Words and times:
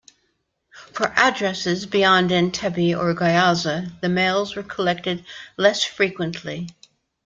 For 0.93 1.13
addresses 1.15 1.85
beyond 1.85 2.31
Entebbe 2.31 2.97
or 2.97 3.13
Gayaza 3.13 3.91
the 4.01 4.09
mails 4.09 4.55
were 4.55 4.63
collected 4.63 5.23
less 5.57 5.83
frequently. 5.83 6.69